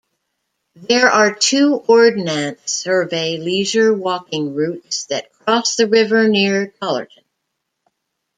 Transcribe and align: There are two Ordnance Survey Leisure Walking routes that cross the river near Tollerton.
There 0.75 1.11
are 1.11 1.31
two 1.35 1.75
Ordnance 1.75 2.71
Survey 2.71 3.37
Leisure 3.37 3.93
Walking 3.93 4.55
routes 4.55 5.05
that 5.05 5.31
cross 5.31 5.75
the 5.75 5.85
river 5.87 6.27
near 6.27 6.73
Tollerton. 6.81 7.23